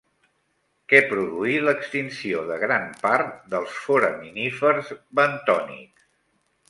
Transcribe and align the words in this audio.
Què 0.93 1.01
produí 1.09 1.59
l'extinció 1.65 2.41
de 2.51 2.57
gran 2.63 2.87
part 3.03 3.35
dels 3.55 3.77
foraminífers 3.85 4.91
bentònics? 5.21 6.09